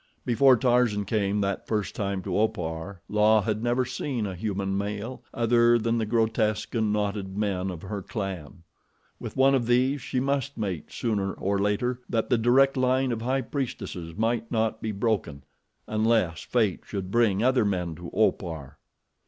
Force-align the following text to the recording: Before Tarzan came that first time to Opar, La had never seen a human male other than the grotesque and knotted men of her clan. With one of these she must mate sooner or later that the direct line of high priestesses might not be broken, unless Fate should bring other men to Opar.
Before 0.25 0.57
Tarzan 0.57 1.05
came 1.05 1.41
that 1.41 1.67
first 1.67 1.93
time 1.93 2.23
to 2.23 2.35
Opar, 2.35 3.03
La 3.07 3.41
had 3.41 3.61
never 3.61 3.85
seen 3.85 4.25
a 4.25 4.33
human 4.33 4.75
male 4.75 5.21
other 5.31 5.77
than 5.77 5.99
the 5.99 6.07
grotesque 6.07 6.73
and 6.73 6.91
knotted 6.91 7.37
men 7.37 7.69
of 7.69 7.83
her 7.83 8.01
clan. 8.01 8.63
With 9.19 9.37
one 9.37 9.53
of 9.53 9.67
these 9.67 10.01
she 10.01 10.19
must 10.19 10.57
mate 10.57 10.91
sooner 10.91 11.33
or 11.35 11.59
later 11.59 12.01
that 12.09 12.31
the 12.31 12.39
direct 12.39 12.75
line 12.77 13.11
of 13.11 13.21
high 13.21 13.41
priestesses 13.41 14.17
might 14.17 14.51
not 14.51 14.81
be 14.81 14.91
broken, 14.91 15.43
unless 15.87 16.41
Fate 16.41 16.79
should 16.83 17.11
bring 17.11 17.43
other 17.43 17.63
men 17.63 17.93
to 17.93 18.09
Opar. 18.11 18.79